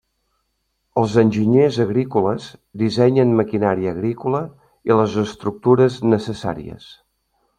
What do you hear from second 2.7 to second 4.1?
dissenyen maquinària